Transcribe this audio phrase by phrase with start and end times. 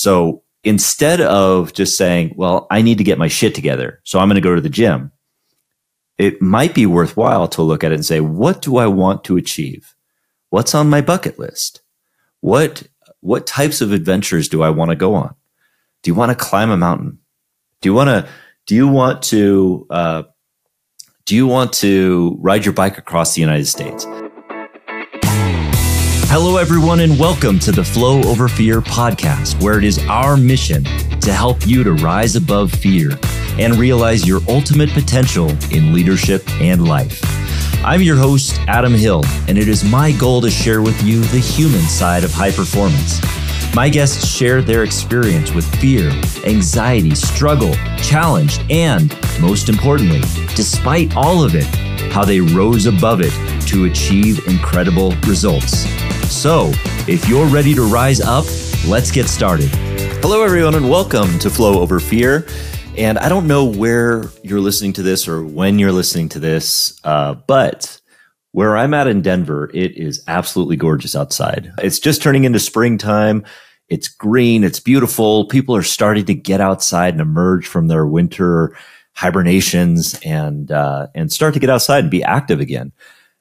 [0.00, 4.28] So instead of just saying, well, I need to get my shit together, so I'm
[4.28, 5.12] going to go to the gym,
[6.16, 9.36] it might be worthwhile to look at it and say, what do I want to
[9.36, 9.94] achieve?
[10.48, 11.82] What's on my bucket list?
[12.40, 12.82] What,
[13.20, 15.34] what types of adventures do I want to go on?
[16.02, 17.18] Do you want to climb a mountain?
[17.82, 18.26] Do you want to,
[18.64, 20.22] do you want to, uh,
[21.26, 24.06] do you want to ride your bike across the United States?
[26.32, 30.84] Hello, everyone, and welcome to the Flow Over Fear podcast, where it is our mission
[31.18, 33.18] to help you to rise above fear
[33.58, 37.20] and realize your ultimate potential in leadership and life.
[37.84, 41.40] I'm your host, Adam Hill, and it is my goal to share with you the
[41.40, 43.20] human side of high performance.
[43.74, 46.10] My guests share their experience with fear,
[46.46, 50.20] anxiety, struggle, challenge, and most importantly,
[50.54, 51.66] despite all of it,
[52.12, 53.32] how they rose above it
[53.66, 55.88] to achieve incredible results.
[56.30, 56.70] So,
[57.08, 58.44] if you're ready to rise up,
[58.86, 59.68] let's get started.
[60.22, 62.46] Hello, everyone, and welcome to Flow Over Fear.
[62.96, 66.98] And I don't know where you're listening to this or when you're listening to this,
[67.02, 68.00] uh, but
[68.52, 71.72] where I'm at in Denver, it is absolutely gorgeous outside.
[71.78, 73.44] It's just turning into springtime.
[73.88, 74.62] It's green.
[74.62, 75.46] It's beautiful.
[75.46, 78.74] People are starting to get outside and emerge from their winter
[79.14, 82.92] hibernations and uh, and start to get outside and be active again.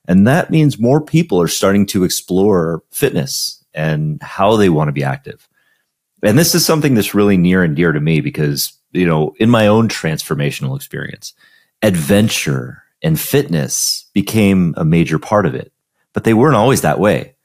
[0.10, 4.92] And that means more people are starting to explore fitness and how they want to
[4.92, 5.48] be active.
[6.24, 9.52] And this is something that's really near and dear to me because, you know, in
[9.52, 11.34] my own transformational experience,
[11.84, 15.72] adventure and fitness became a major part of it,
[16.14, 17.36] but they weren't always that way.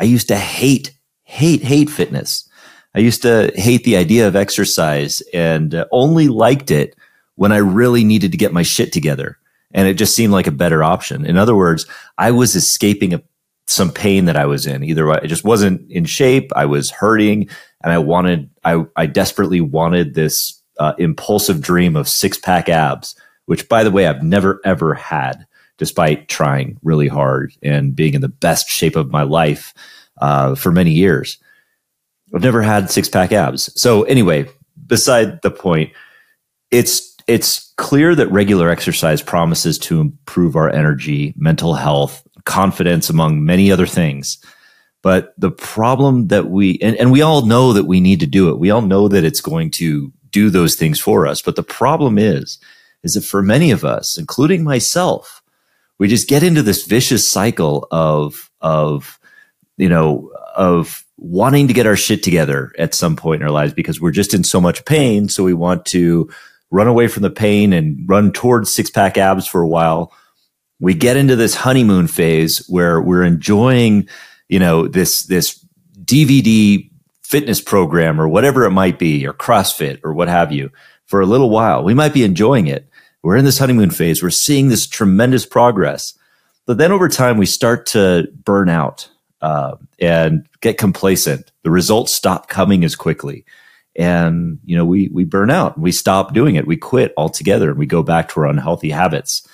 [0.00, 2.48] I used to hate, hate, hate fitness.
[2.96, 6.96] I used to hate the idea of exercise and uh, only liked it
[7.36, 9.38] when I really needed to get my shit together
[9.72, 11.24] and it just seemed like a better option.
[11.24, 13.22] In other words, I was escaping a,
[13.66, 14.82] some pain that I was in.
[14.82, 17.48] Either way, I just wasn't in shape, I was hurting,
[17.82, 23.14] and I wanted, I, I desperately wanted this uh, impulsive dream of six pack abs,
[23.46, 25.46] which, by the way, I've never ever had,
[25.76, 29.74] despite trying really hard and being in the best shape of my life
[30.20, 31.38] uh, for many years.
[32.34, 33.70] I've never had six pack abs.
[33.80, 34.48] So anyway,
[34.86, 35.92] beside the point,
[36.70, 43.44] it's it's clear that regular exercise promises to improve our energy, mental health, confidence, among
[43.44, 44.38] many other things.
[45.02, 48.48] But the problem that we, and, and we all know that we need to do
[48.48, 48.58] it.
[48.58, 51.42] We all know that it's going to do those things for us.
[51.42, 52.58] But the problem is,
[53.02, 55.42] is that for many of us, including myself,
[55.98, 59.20] we just get into this vicious cycle of, of,
[59.76, 63.74] you know, of wanting to get our shit together at some point in our lives
[63.74, 65.28] because we're just in so much pain.
[65.28, 66.28] So we want to
[66.70, 70.12] run away from the pain and run towards six pack abs for a while.
[70.80, 74.08] We get into this honeymoon phase where we're enjoying,
[74.48, 75.64] you know, this, this
[76.04, 76.88] DVD
[77.22, 80.70] fitness program or whatever it might be, or CrossFit or what have you
[81.06, 81.82] for a little while.
[81.82, 82.88] We might be enjoying it.
[83.22, 84.22] We're in this honeymoon phase.
[84.22, 86.14] We're seeing this tremendous progress.
[86.66, 89.08] But then over time, we start to burn out
[89.40, 91.50] uh, and get complacent.
[91.64, 93.44] The results stop coming as quickly
[93.98, 96.66] and you know we we burn out and we stop doing it.
[96.66, 99.46] We quit altogether and we go back to our unhealthy habits.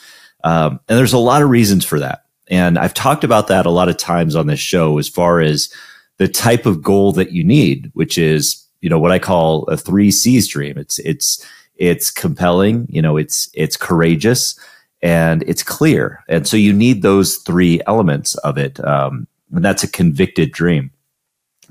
[0.45, 2.27] Um, and there's a lot of reasons for that.
[2.49, 5.73] And i've talked about that a lot of times on this show as far as
[6.19, 9.77] the type of goal that you need which is you know what i call a
[9.79, 10.77] three c's dream.
[10.77, 11.45] It's it's
[11.77, 14.59] it's compelling you know it's it's courageous
[15.01, 16.25] and it's clear.
[16.29, 20.91] And so you need those three elements of it um, and that's a convicted dream.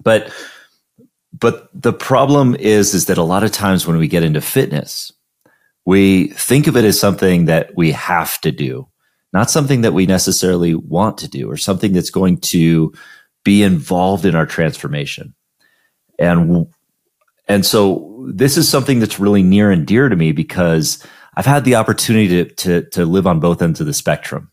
[0.01, 0.33] But
[1.43, 5.11] but the problem is, is that a lot of times when we get into fitness,
[5.83, 8.87] we think of it as something that we have to do,
[9.33, 12.93] not something that we necessarily want to do or something that's going to
[13.43, 15.35] be involved in our transformation.
[16.17, 16.67] And,
[17.49, 21.05] and so this is something that's really near and dear to me because
[21.35, 24.49] I've had the opportunity to, to, to live on both ends of the spectrum.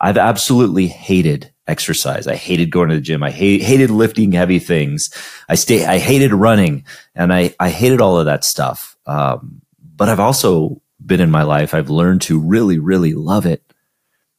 [0.00, 2.26] I've absolutely hated exercise.
[2.26, 3.22] I hated going to the gym.
[3.22, 5.10] I hate, hated lifting heavy things.
[5.48, 6.84] I stay, I hated running
[7.14, 8.96] and I, I hated all of that stuff.
[9.06, 9.62] Um,
[9.96, 13.62] but I've also been in my life, I've learned to really, really love it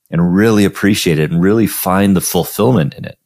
[0.09, 3.17] and really appreciate it and really find the fulfillment in it.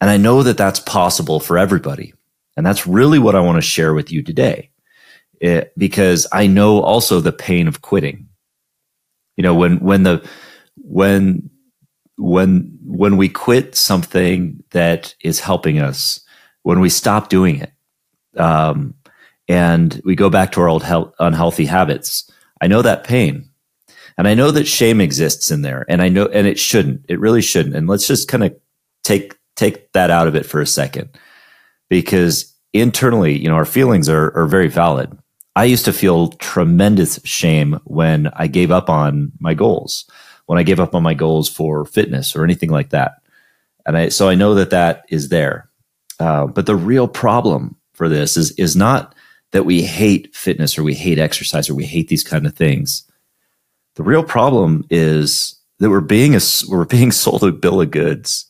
[0.00, 2.14] And I know that that's possible for everybody.
[2.56, 4.70] And that's really what I want to share with you today.
[5.40, 8.28] It, because I know also the pain of quitting.
[9.36, 10.26] You know, when, when the,
[10.86, 11.50] when
[12.16, 16.20] when when we quit something that is helping us,
[16.62, 17.72] when we stop doing it,
[18.38, 18.94] um,
[19.48, 23.48] and we go back to our old he- unhealthy habits, I know that pain,
[24.16, 27.18] and I know that shame exists in there, and I know, and it shouldn't, it
[27.18, 27.74] really shouldn't.
[27.74, 28.54] And let's just kind of
[29.02, 31.08] take take that out of it for a second,
[31.88, 35.16] because internally, you know, our feelings are, are very valid.
[35.56, 40.04] I used to feel tremendous shame when I gave up on my goals,
[40.46, 43.14] when I gave up on my goals for fitness or anything like that.
[43.86, 45.68] And I, so I know that that is there.
[46.20, 49.14] Uh, but the real problem for this is, is not
[49.52, 53.08] that we hate fitness or we hate exercise or we hate these kind of things.
[53.94, 58.46] The real problem is that we're being a, we're being sold a bill of goods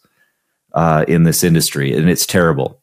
[0.72, 2.80] uh, in this industry, and it's terrible.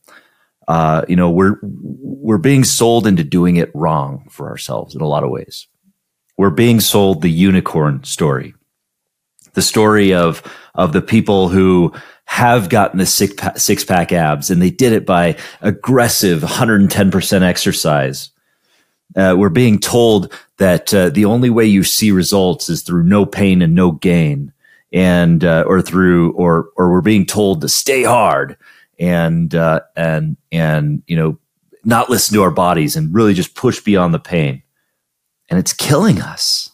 [0.67, 5.07] Uh, you know, we're we're being sold into doing it wrong for ourselves in a
[5.07, 5.67] lot of ways.
[6.37, 8.53] We're being sold the unicorn story,
[9.53, 10.41] the story of
[10.75, 11.93] of the people who
[12.25, 17.11] have gotten the six pack, six pack abs, and they did it by aggressive 110
[17.11, 18.29] percent exercise.
[19.15, 23.25] Uh, we're being told that uh, the only way you see results is through no
[23.25, 24.53] pain and no gain,
[24.93, 28.57] and uh, or through or or we're being told to stay hard
[28.99, 31.37] and uh, and and you know
[31.83, 34.61] not listen to our bodies and really just push beyond the pain.
[35.49, 36.70] And it's killing us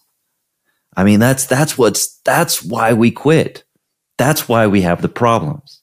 [0.97, 3.63] i mean that's that's what's that's why we quit.
[4.17, 5.81] That's why we have the problems.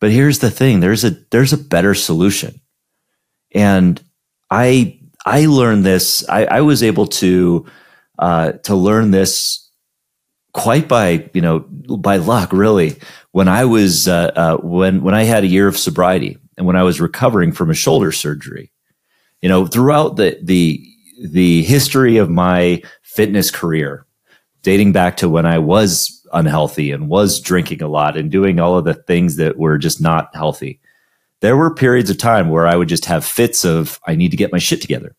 [0.00, 0.80] But here's the thing.
[0.80, 2.60] There's a there's a better solution.
[3.54, 4.02] And
[4.50, 6.26] i i learned this.
[6.28, 7.66] I, I was able to
[8.18, 9.70] uh, to learn this
[10.54, 12.96] quite by you know by luck really
[13.32, 16.76] when I was uh, uh, when when I had a year of sobriety and when
[16.76, 18.72] I was recovering from a shoulder surgery.
[19.42, 20.82] You know, throughout the the
[21.22, 22.82] the history of my
[23.16, 24.06] fitness career,
[24.62, 28.76] dating back to when I was unhealthy and was drinking a lot and doing all
[28.76, 30.80] of the things that were just not healthy,
[31.40, 34.36] there were periods of time where I would just have fits of I need to
[34.36, 35.16] get my shit together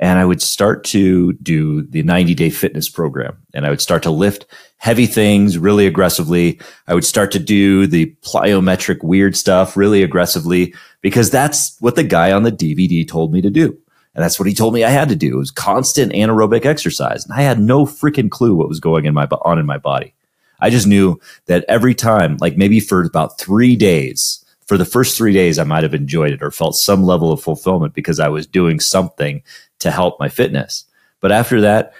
[0.00, 4.02] and I would start to do the 90 day fitness program and I would start
[4.04, 4.46] to lift
[4.76, 6.60] heavy things really aggressively.
[6.86, 12.04] I would start to do the plyometric weird stuff really aggressively because that's what the
[12.04, 13.76] guy on the DVD told me to do.
[14.14, 15.34] And that's what he told me I had to do.
[15.34, 17.24] It was constant anaerobic exercise.
[17.24, 20.14] And I had no freaking clue what was going in my, on in my body.
[20.60, 25.16] I just knew that every time, like maybe for about three days, for the first
[25.16, 28.28] three days, I might have enjoyed it or felt some level of fulfillment because I
[28.28, 29.42] was doing something
[29.78, 30.84] to help my fitness.
[31.20, 31.94] But after that,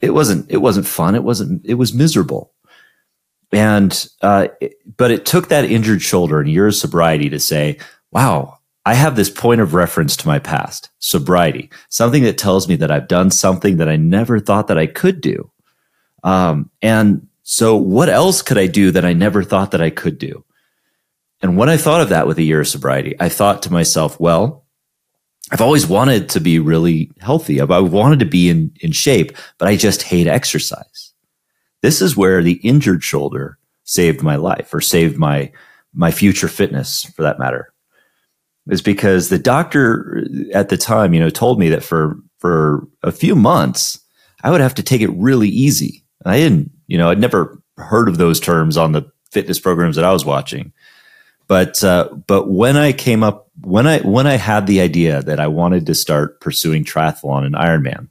[0.00, 1.14] it wasn't it wasn't fun.
[1.14, 2.52] It wasn't it was miserable.
[3.52, 4.48] And uh,
[4.96, 7.78] but it took that injured shoulder and years sobriety to say,
[8.10, 12.76] wow, I have this point of reference to my past, sobriety, something that tells me
[12.76, 15.50] that I've done something that I never thought that I could do.
[16.22, 20.18] Um, and so, what else could I do that I never thought that I could
[20.18, 20.44] do?
[21.42, 24.18] And when I thought of that with a year of sobriety, I thought to myself,
[24.18, 24.64] well,
[25.50, 27.60] I've always wanted to be really healthy.
[27.60, 31.12] I've, wanted to be in, in shape, but I just hate exercise.
[31.82, 35.52] This is where the injured shoulder saved my life or saved my,
[35.92, 37.73] my future fitness for that matter.
[38.70, 43.12] Is because the doctor at the time, you know, told me that for, for a
[43.12, 44.00] few months,
[44.42, 46.02] I would have to take it really easy.
[46.24, 50.04] I didn't, you know, I'd never heard of those terms on the fitness programs that
[50.04, 50.72] I was watching.
[51.46, 55.40] But uh, but when I came up when I when I had the idea that
[55.40, 58.08] I wanted to start pursuing triathlon and Ironman,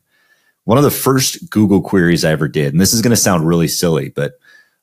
[0.65, 3.47] one of the first Google queries I ever did, and this is going to sound
[3.47, 4.33] really silly, but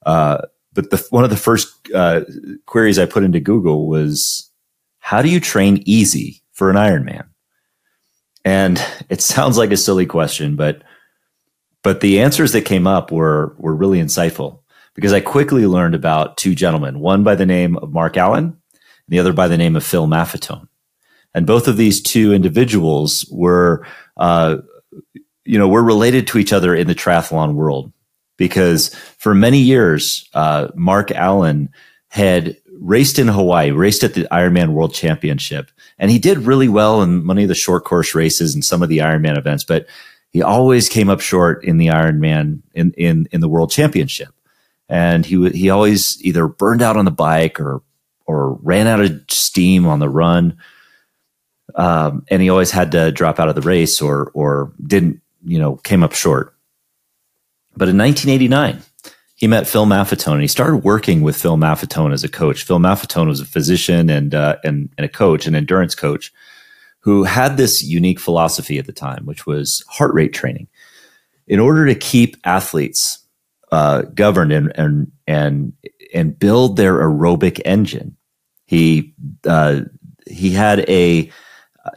[0.05, 0.43] uh,
[0.73, 2.23] but the, one of the first uh,
[2.66, 4.50] queries I put into Google was,
[5.11, 7.27] "How do you train easy for an Ironman?"
[8.45, 10.85] And it sounds like a silly question, but
[11.83, 14.61] but the answers that came up were were really insightful
[14.95, 18.55] because I quickly learned about two gentlemen, one by the name of Mark Allen, and
[19.09, 20.69] the other by the name of Phil Maffetone.
[21.35, 23.85] And both of these two individuals were,
[24.17, 24.59] uh,
[25.45, 27.93] you know, were related to each other in the triathlon world
[28.37, 31.69] because for many years, uh, Mark Allen
[32.11, 37.02] had raced in Hawaii, raced at the Ironman World Championship, and he did really well
[37.02, 39.87] in many of the short course races and some of the Ironman events, but
[40.30, 44.34] he always came up short in the Ironman in in in the World Championship
[44.90, 47.80] and he he always either burned out on the bike or
[48.26, 50.58] or ran out of steam on the run.
[51.76, 55.60] Um, and he always had to drop out of the race or or didn't you
[55.60, 56.54] know came up short.
[57.76, 58.82] But in 1989,
[59.40, 62.62] he met Phil Maffetone and he started working with Phil Maffetone as a coach.
[62.62, 66.30] Phil Maffetone was a physician and uh, and, and a coach, an endurance coach,
[67.00, 70.68] who had this unique philosophy at the time, which was heart rate training.
[71.47, 73.20] In order to keep athletes
[73.73, 75.73] uh, govern and and and
[76.12, 78.16] and build their aerobic engine.
[78.66, 79.14] He
[79.47, 79.82] uh,
[80.28, 81.30] he had a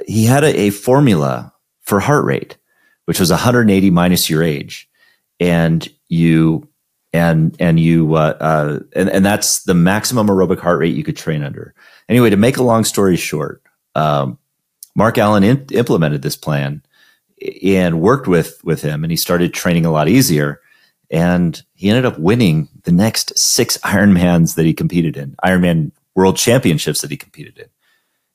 [0.07, 2.57] he had a, a, formula for heart rate,
[3.05, 4.89] which was 180 minus your age,
[5.41, 6.67] and you
[7.13, 11.15] and and you uh, uh, and and that's the maximum aerobic heart rate you could
[11.15, 11.75] train under.
[12.09, 13.61] Anyway, to make a long story short,
[13.95, 14.37] um,
[14.95, 16.81] Mark Allen in, implemented this plan
[17.61, 20.59] and worked with with him, and he started training a lot easier.
[21.11, 26.37] And he ended up winning the next six Ironmans that he competed in, Ironman World
[26.37, 27.67] Championships that he competed in.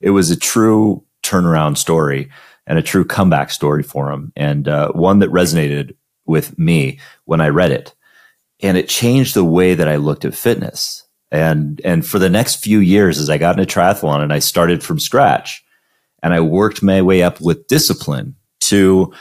[0.01, 2.31] It was a true turnaround story
[2.69, 7.41] and a true comeback story for him, and uh, one that resonated with me when
[7.41, 7.95] I read it.
[8.61, 11.05] And it changed the way that I looked at fitness.
[11.31, 14.83] And and for the next few years, as I got into triathlon and I started
[14.83, 15.63] from scratch,
[16.23, 19.13] and I worked my way up with discipline to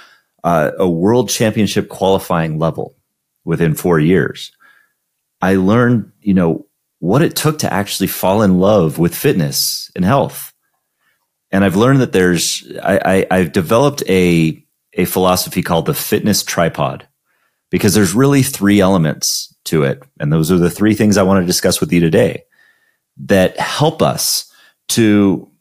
[0.44, 2.96] uh, a world championship qualifying level
[3.44, 4.52] within four years.
[5.42, 6.66] I learned, you know,
[7.00, 10.54] what it took to actually fall in love with fitness and health.
[11.52, 13.00] And I've learned that there's, I,
[13.32, 14.64] I, I've developed a,
[14.94, 17.07] a philosophy called the fitness tripod
[17.70, 20.02] because there's really three elements to it.
[20.20, 22.44] And those are the three things I want to discuss with you today
[23.18, 24.52] that help us
[24.90, 25.52] to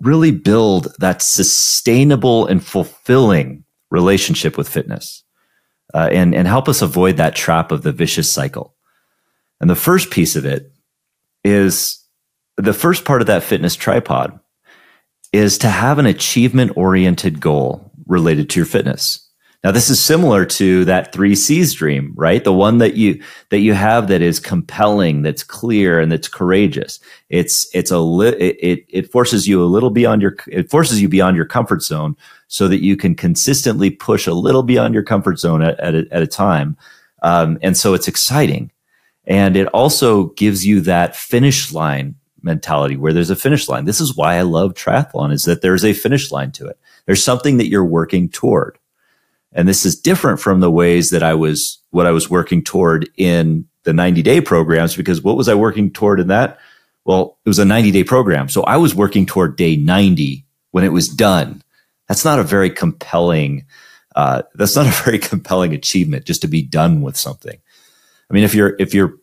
[0.00, 5.24] really build that sustainable and fulfilling relationship with fitness
[5.94, 8.74] uh, and, and help us avoid that trap of the vicious cycle.
[9.60, 10.72] And the first piece of it
[11.42, 12.04] is
[12.56, 14.38] the first part of that fitness tripod
[15.32, 19.27] is to have an achievement oriented goal related to your fitness.
[19.64, 22.44] Now, this is similar to that three C's dream, right?
[22.44, 27.00] The one that you, that you have that is compelling, that's clear and that's courageous.
[27.28, 31.08] It's, it's a, li- it, it forces you a little beyond your, it forces you
[31.08, 35.40] beyond your comfort zone so that you can consistently push a little beyond your comfort
[35.40, 36.76] zone at, at, a, at a time.
[37.22, 38.70] Um, and so it's exciting.
[39.26, 43.86] And it also gives you that finish line mentality where there's a finish line.
[43.86, 46.78] This is why I love triathlon is that there's a finish line to it.
[47.06, 48.77] There's something that you're working toward.
[49.52, 53.08] And this is different from the ways that I was, what I was working toward
[53.16, 56.58] in the 90 day programs, because what was I working toward in that?
[57.04, 58.48] Well, it was a 90 day program.
[58.48, 61.62] So I was working toward day 90 when it was done.
[62.06, 63.66] That's not a very compelling,
[64.14, 67.58] uh, that's not a very compelling achievement just to be done with something.
[68.30, 69.14] I mean, if you're, if you're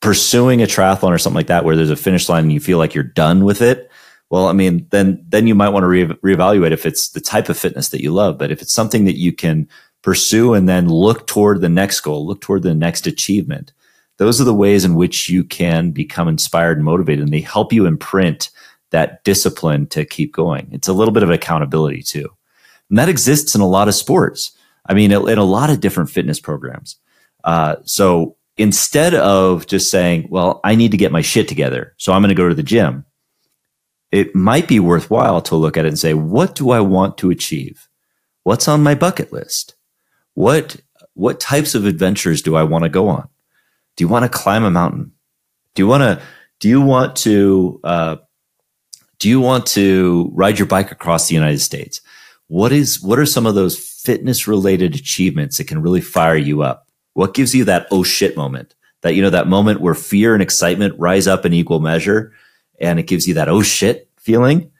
[0.00, 2.78] pursuing a triathlon or something like that, where there's a finish line and you feel
[2.78, 3.90] like you're done with it,
[4.30, 7.48] well, I mean, then then you might want to re- reevaluate if it's the type
[7.48, 8.38] of fitness that you love.
[8.38, 9.68] But if it's something that you can
[10.02, 13.72] pursue and then look toward the next goal, look toward the next achievement,
[14.18, 17.72] those are the ways in which you can become inspired and motivated, and they help
[17.72, 18.50] you imprint
[18.90, 20.68] that discipline to keep going.
[20.72, 22.28] It's a little bit of accountability too,
[22.90, 24.52] and that exists in a lot of sports.
[24.88, 26.96] I mean, in a lot of different fitness programs.
[27.42, 32.12] Uh, so instead of just saying, "Well, I need to get my shit together, so
[32.12, 33.04] I'm going to go to the gym,"
[34.12, 37.30] it might be worthwhile to look at it and say, what do I want to
[37.30, 37.88] achieve?
[38.44, 39.74] What's on my bucket list?
[40.34, 40.76] What,
[41.14, 43.28] what types of adventures do I want to go on?
[43.96, 45.12] Do you want to climb a mountain?
[45.74, 46.24] Do you want to,
[46.60, 48.16] do you want to, uh,
[49.18, 52.00] do you want to ride your bike across the United States?
[52.48, 56.62] What is, what are some of those fitness related achievements that can really fire you
[56.62, 56.86] up?
[57.14, 58.74] What gives you that oh shit moment?
[59.02, 62.32] That, you know, that moment where fear and excitement rise up in equal measure
[62.80, 64.70] and it gives you that oh shit feeling,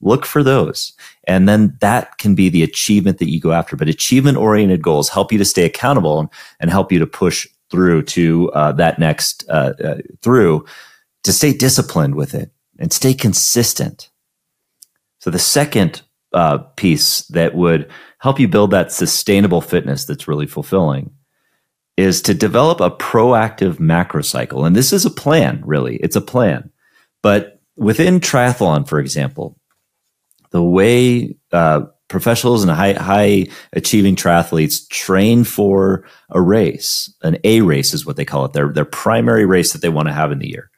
[0.00, 0.92] look for those.
[1.24, 3.76] And then that can be the achievement that you go after.
[3.76, 6.28] But achievement oriented goals help you to stay accountable and,
[6.60, 10.64] and help you to push through to uh, that next uh, uh, through
[11.24, 14.10] to stay disciplined with it and stay consistent.
[15.18, 20.46] So the second uh, piece that would help you build that sustainable fitness that's really
[20.46, 21.10] fulfilling
[21.96, 24.64] is to develop a proactive macro cycle.
[24.64, 25.96] And this is a plan, really.
[25.96, 26.70] It's a plan.
[27.26, 29.58] But within triathlon, for example,
[30.50, 37.62] the way uh, professionals and high, high achieving triathletes train for a race, an A
[37.62, 40.30] race is what they call it, their, their primary race that they want to have
[40.30, 40.70] in the year.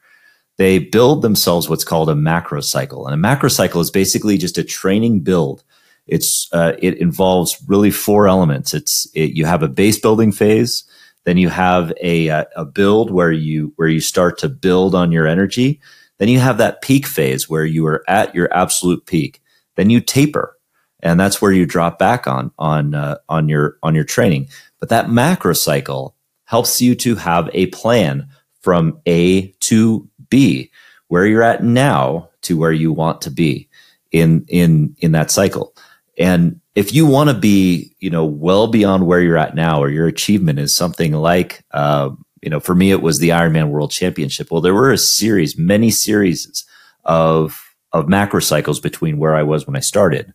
[0.57, 3.05] They build themselves what's called a macro cycle.
[3.07, 5.63] And a macro cycle is basically just a training build.
[6.07, 8.73] It's, uh, it involves really four elements.
[8.73, 10.85] It's, it, you have a base building phase.
[11.25, 15.27] Then you have a, a build where you, where you start to build on your
[15.27, 15.83] energy.
[16.19, 19.41] Then you have that peak phase where you are at your absolute peak.
[19.77, 20.57] Then you taper,
[21.01, 24.49] and that's where you drop back on on uh, on your on your training.
[24.81, 28.29] But that macro cycle helps you to have a plan
[28.61, 30.71] from A to B,
[31.07, 33.69] where you're at now to where you want to be
[34.11, 35.75] in in in that cycle.
[36.19, 39.89] And if you want to be, you know, well beyond where you're at now, or
[39.89, 42.11] your achievement is something like, uh,
[42.43, 44.51] you know, for me, it was the Ironman World Championship.
[44.51, 46.65] Well, there were a series, many series
[47.05, 50.35] of of macro cycles between where I was when I started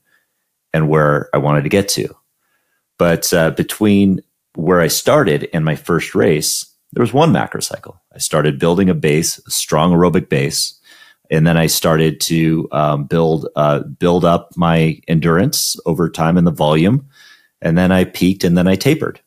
[0.73, 2.15] and where I wanted to get to.
[2.97, 4.21] But uh, between
[4.55, 8.01] where I started and my first race, there was one macro cycle.
[8.13, 10.79] I started building a base, a strong aerobic base,
[11.29, 16.45] and then I started to um, build uh, build up my endurance over time and
[16.45, 17.07] the volume,
[17.61, 19.19] and then I peaked and then I tapered.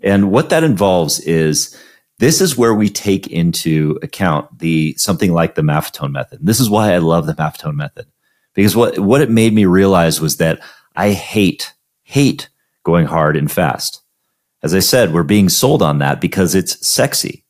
[0.00, 1.76] And what that involves is
[2.18, 6.40] this is where we take into account the something like the Maffetone method.
[6.40, 8.06] And this is why I love the Maffetone method
[8.54, 10.60] because what what it made me realize was that
[10.96, 11.72] I hate
[12.02, 12.48] hate
[12.82, 14.02] going hard and fast.
[14.62, 17.44] As I said, we're being sold on that because it's sexy.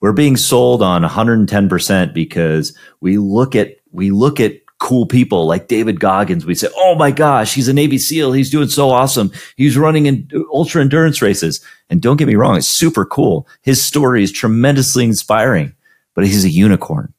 [0.00, 5.68] We're being sold on 110% because we look at we look at cool people like
[5.68, 6.46] David Goggins.
[6.46, 8.32] We say, "Oh my gosh, he's a Navy SEAL.
[8.32, 9.32] He's doing so awesome.
[9.56, 13.48] He's running in ultra endurance races." And don't get me wrong, it's super cool.
[13.62, 15.72] His story is tremendously inspiring,
[16.14, 17.12] but he's a unicorn.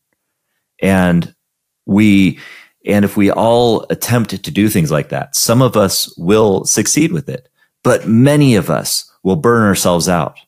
[0.82, 1.34] And
[1.86, 2.40] we
[2.86, 7.12] and if we all attempt to do things like that, some of us will succeed
[7.12, 7.50] with it,
[7.84, 10.40] but many of us will burn ourselves out.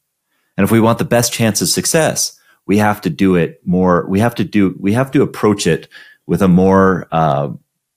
[0.58, 4.06] And if we want the best chance of success, we have to do it more.
[4.08, 5.88] We have to do, we have to approach it
[6.32, 7.50] with a more uh,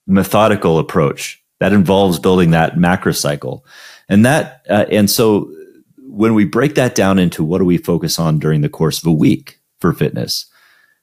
[0.08, 3.64] methodical approach that involves building that macro cycle.
[4.08, 5.54] And that, uh, and so
[5.98, 9.06] when we break that down into what do we focus on during the course of
[9.06, 10.46] a week for fitness,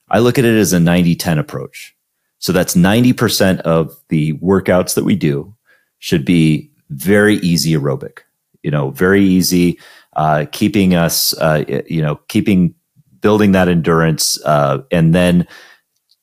[0.10, 1.96] I look at it as a 90 10 approach.
[2.40, 5.56] So that's 90% of the workouts that we do
[6.00, 8.24] should be very easy aerobic,
[8.62, 9.80] you know, very easy,
[10.18, 12.76] uh, keeping us, uh, you know, keeping,
[13.22, 14.38] building that endurance.
[14.44, 15.48] Uh, and then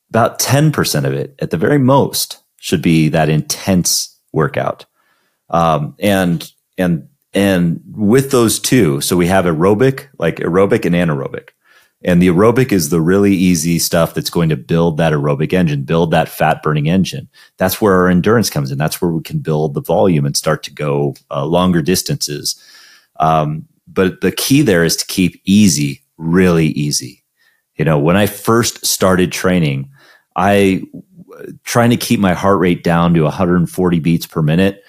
[0.09, 4.85] about 10% of it at the very most should be that intense workout.
[5.49, 11.49] Um, and, and, and with those two, so we have aerobic, like aerobic and anaerobic.
[12.03, 15.83] And the aerobic is the really easy stuff that's going to build that aerobic engine,
[15.83, 17.27] build that fat burning engine.
[17.57, 18.77] That's where our endurance comes in.
[18.77, 22.61] That's where we can build the volume and start to go uh, longer distances.
[23.19, 27.25] Um, but the key there is to keep easy, really easy.
[27.75, 29.89] You know, when I first started training,
[30.39, 30.83] I
[31.63, 34.83] trying to keep my heart rate down to 140 beats per minute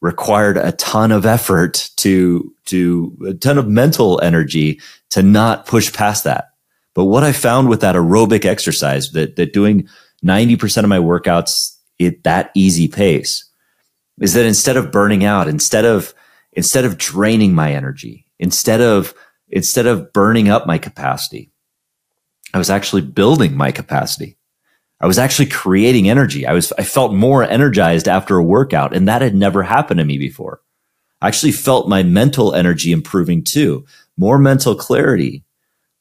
[0.00, 5.92] required a ton of effort to to a ton of mental energy to not push
[5.92, 6.50] past that
[6.94, 9.88] but what I found with that aerobic exercise, that, that doing
[10.24, 13.48] 90% of my workouts at that easy pace
[14.20, 16.12] is that instead of burning out, instead of,
[16.52, 19.14] instead of draining my energy, instead of,
[19.48, 21.50] instead of burning up my capacity,
[22.52, 24.36] I was actually building my capacity.
[25.00, 26.46] I was actually creating energy.
[26.46, 30.04] I was, I felt more energized after a workout and that had never happened to
[30.04, 30.60] me before.
[31.22, 33.86] I actually felt my mental energy improving too,
[34.16, 35.44] more mental clarity,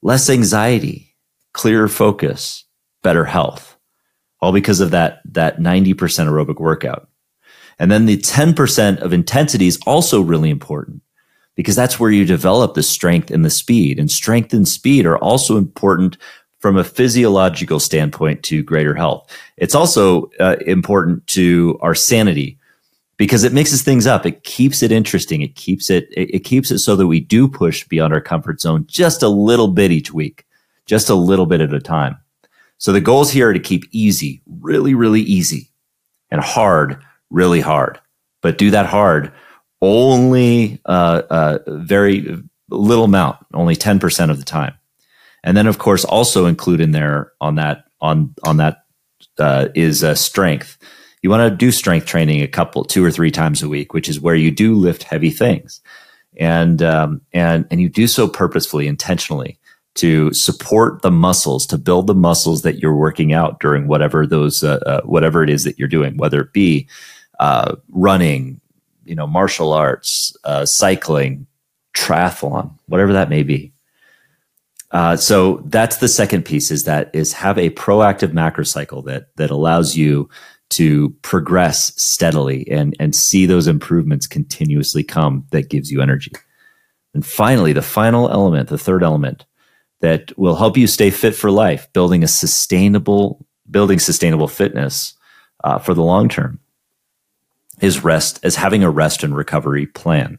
[0.01, 1.15] less anxiety,
[1.53, 2.65] clearer focus,
[3.03, 3.77] better health,
[4.41, 7.09] all because of that, that 90% aerobic workout.
[7.77, 11.01] And then the 10% of intensity is also really important
[11.55, 13.99] because that's where you develop the strength and the speed.
[13.99, 16.17] And strength and speed are also important
[16.60, 19.30] from a physiological standpoint to greater health.
[19.58, 22.58] It's also uh, important to our sanity
[23.17, 24.26] because it mixes things up.
[24.26, 25.41] It keeps it interesting.
[25.41, 28.62] It keeps it, it, it, keeps it so that we do push beyond our comfort
[28.62, 30.45] zone just a little bit each week,
[30.86, 32.17] just a little bit at a time.
[32.78, 35.69] So the goals here are to keep easy, really, really easy
[36.32, 38.00] and hard, really hard,
[38.41, 39.32] but do that hard
[39.82, 42.38] only, uh, uh, very
[42.69, 44.74] little amount, only 10% of the time.
[45.43, 48.84] And then of course also include in there on that, on, on that,
[49.38, 50.78] uh, is uh, strength
[51.21, 54.08] you want to do strength training a couple, two or three times a week, which
[54.08, 55.82] is where you do lift heavy things,
[56.38, 59.60] and um, and and you do so purposefully, intentionally
[59.95, 64.63] to support the muscles, to build the muscles that you're working out during whatever those
[64.63, 66.88] uh, uh, whatever it is that you're doing, whether it be
[67.39, 68.62] uh, running,
[69.04, 71.45] you know, martial arts, uh, cycling,
[71.93, 73.73] triathlon, whatever that may be.
[74.91, 79.28] Uh, so that's the second piece is that is have a proactive macro cycle that
[79.36, 80.28] that allows you
[80.69, 86.32] to progress steadily and, and see those improvements continuously come that gives you energy.
[87.13, 89.45] And finally, the final element, the third element
[90.02, 95.15] that will help you stay fit for life, building a sustainable, building sustainable fitness
[95.63, 96.60] uh, for the long term
[97.82, 100.38] is rest, as having a rest and recovery plan.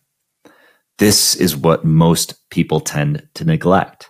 [0.98, 4.09] This is what most people tend to neglect,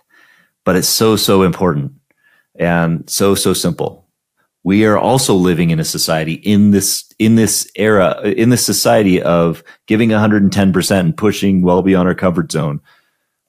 [0.65, 1.93] but it's so, so important
[2.57, 4.07] and so, so simple.
[4.63, 9.19] We are also living in a society in this in this era in this society
[9.21, 12.79] of giving 110% and pushing well beyond our comfort zone.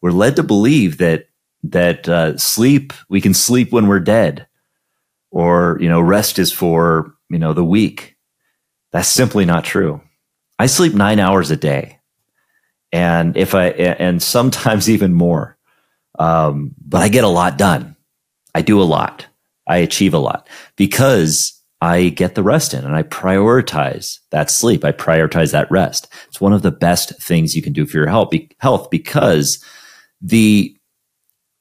[0.00, 1.26] We're led to believe that
[1.64, 4.46] that uh, sleep we can sleep when we're dead
[5.30, 8.16] or you know rest is for you know the weak.
[8.90, 10.00] That's simply not true.
[10.58, 11.98] I sleep 9 hours a day
[12.92, 15.56] and if i and sometimes even more
[16.22, 17.96] um, but i get a lot done
[18.54, 19.26] i do a lot
[19.66, 24.84] I achieve a lot because I get the rest in and I prioritize that sleep.
[24.84, 26.12] I prioritize that rest.
[26.28, 29.64] It's one of the best things you can do for your health, health because
[30.20, 30.76] the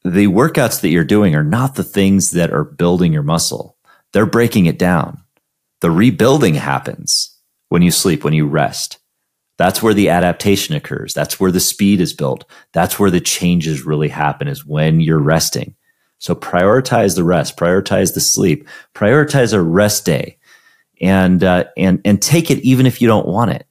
[0.03, 3.77] the workouts that you're doing are not the things that are building your muscle.
[4.13, 5.19] They're breaking it down.
[5.81, 7.37] The rebuilding happens
[7.69, 8.97] when you sleep, when you rest.
[9.57, 11.13] That's where the adaptation occurs.
[11.13, 12.45] That's where the speed is built.
[12.73, 15.75] That's where the changes really happen is when you're resting.
[16.17, 20.37] So prioritize the rest, prioritize the sleep, prioritize a rest day,
[21.01, 23.65] and uh, and and take it even if you don't want it,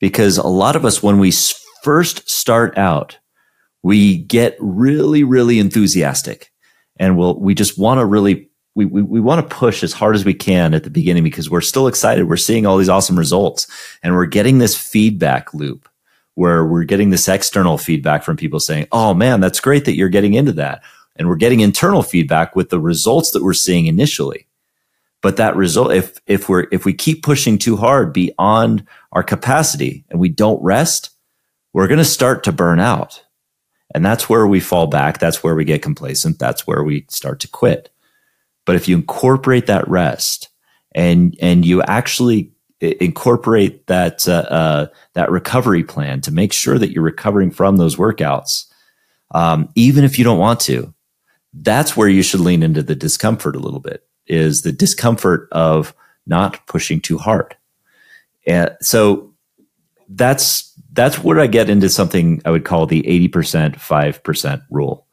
[0.00, 1.32] because a lot of us when we
[1.82, 3.18] first start out,
[3.82, 6.50] we get really really enthusiastic,
[6.98, 10.16] and we'll we just want to really we, we, we want to push as hard
[10.16, 12.28] as we can at the beginning because we're still excited.
[12.28, 13.66] We're seeing all these awesome results
[14.02, 15.88] and we're getting this feedback loop
[16.34, 20.08] where we're getting this external feedback from people saying, Oh man, that's great that you're
[20.08, 20.82] getting into that
[21.16, 24.46] and we're getting internal feedback with the results that we're seeing initially.
[25.22, 30.04] But that result, if, if we're, if we keep pushing too hard beyond our capacity
[30.10, 31.10] and we don't rest,
[31.72, 33.24] we're going to start to burn out.
[33.94, 35.18] And that's where we fall back.
[35.18, 36.38] That's where we get complacent.
[36.38, 37.93] That's where we start to quit.
[38.64, 40.48] But if you incorporate that rest
[40.94, 46.90] and, and you actually incorporate that, uh, uh, that recovery plan to make sure that
[46.90, 48.66] you're recovering from those workouts,
[49.32, 50.92] um, even if you don't want to,
[51.52, 55.94] that's where you should lean into the discomfort a little bit is the discomfort of
[56.26, 57.56] not pushing too hard.
[58.46, 59.34] And so
[60.08, 65.06] that's that's where I get into something I would call the 80% 5% rule,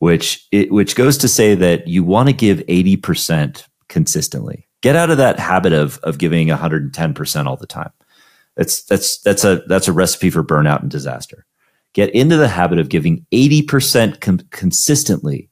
[0.00, 4.66] which it, which goes to say that you want to give 80% consistently.
[4.82, 7.92] Get out of that habit of of giving 110% all the time.
[8.56, 11.46] That's that's that's a that's a recipe for burnout and disaster.
[11.92, 15.50] Get into the habit of giving 80% com- consistently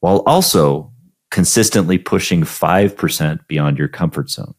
[0.00, 0.92] while also
[1.30, 4.54] consistently pushing 5% beyond your comfort zone.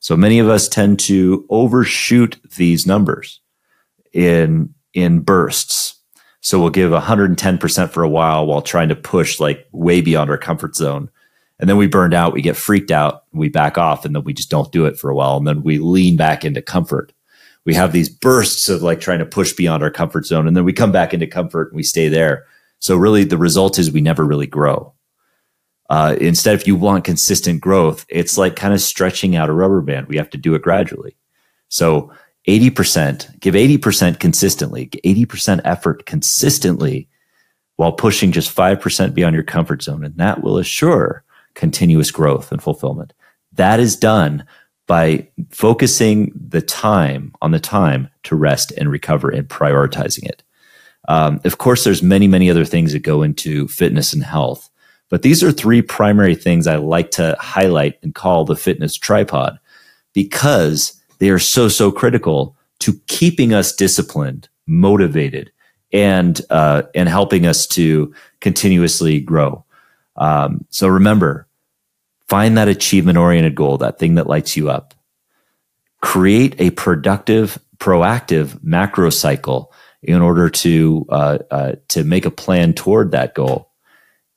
[0.00, 3.40] So many of us tend to overshoot these numbers
[4.12, 5.97] in, in bursts.
[6.40, 10.38] So we'll give 110% for a while while trying to push like way beyond our
[10.38, 11.10] comfort zone.
[11.58, 14.32] And then we burned out, we get freaked out, we back off, and then we
[14.32, 15.36] just don't do it for a while.
[15.36, 17.12] And then we lean back into comfort.
[17.64, 20.46] We have these bursts of like trying to push beyond our comfort zone.
[20.46, 22.46] And then we come back into comfort and we stay there
[22.80, 24.94] so really the result is we never really grow.
[25.90, 29.80] Uh, instead, if you want consistent growth, it's like kind of stretching out a rubber
[29.80, 30.06] band.
[30.06, 31.16] We have to do it gradually.
[31.68, 32.12] So
[32.48, 37.08] 80%, give 80% consistently, 80% effort consistently
[37.76, 40.02] while pushing just 5% beyond your comfort zone.
[40.02, 43.12] And that will assure continuous growth and fulfillment.
[43.52, 44.44] That is done
[44.86, 50.42] by focusing the time on the time to rest and recover and prioritizing it.
[51.06, 54.70] Um, of course, there's many, many other things that go into fitness and health,
[55.10, 59.58] but these are three primary things I like to highlight and call the fitness tripod
[60.14, 65.50] because they are so, so critical to keeping us disciplined, motivated,
[65.92, 69.64] and uh, and helping us to continuously grow.
[70.16, 71.46] Um, so remember,
[72.28, 74.94] find that achievement oriented goal, that thing that lights you up.
[76.00, 82.72] Create a productive, proactive macro cycle in order to uh, uh, to make a plan
[82.72, 83.70] toward that goal,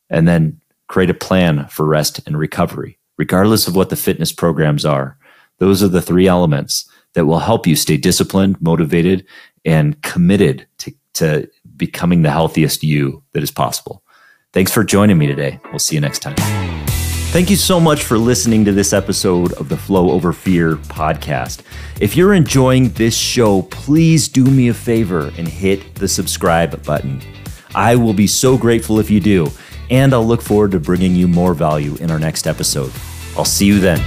[0.10, 4.86] and then create a plan for rest and recovery, regardless of what the fitness programs
[4.86, 5.18] are.
[5.62, 9.28] Those are the three elements that will help you stay disciplined, motivated,
[9.64, 11.48] and committed to, to
[11.78, 14.02] becoming the healthiest you that is possible.
[14.54, 15.60] Thanks for joining me today.
[15.66, 16.34] We'll see you next time.
[17.30, 21.62] Thank you so much for listening to this episode of the Flow Over Fear podcast.
[22.02, 27.22] If you're enjoying this show, please do me a favor and hit the subscribe button.
[27.76, 29.48] I will be so grateful if you do,
[29.92, 32.92] and I'll look forward to bringing you more value in our next episode.
[33.38, 34.00] I'll see you then.